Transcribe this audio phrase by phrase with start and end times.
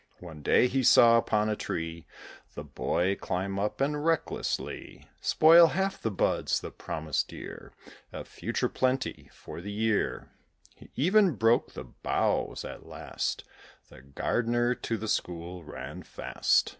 [0.17, 2.07] One day he saw upon a tree
[2.55, 7.71] The boy climb up, and recklessly Spoil half the buds, the promise dear
[8.11, 10.31] Of future plenty for the year;
[10.75, 12.65] He even broke the boughs.
[12.65, 13.43] At last
[13.89, 16.69] The Gardener to the school ran fast.